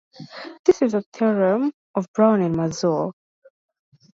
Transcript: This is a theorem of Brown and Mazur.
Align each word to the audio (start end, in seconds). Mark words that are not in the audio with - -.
This 0.65 0.81
is 0.81 0.95
a 0.95 1.03
theorem 1.13 1.71
of 1.93 2.11
Brown 2.13 2.41
and 2.41 2.55
Mazur. 2.55 3.11